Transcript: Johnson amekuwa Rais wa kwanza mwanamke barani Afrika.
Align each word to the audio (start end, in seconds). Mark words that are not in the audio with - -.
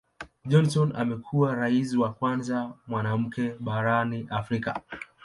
Johnson 0.47 0.93
amekuwa 0.95 1.55
Rais 1.55 1.95
wa 1.95 2.13
kwanza 2.13 2.73
mwanamke 2.87 3.53
barani 3.59 4.27
Afrika. 4.29 4.81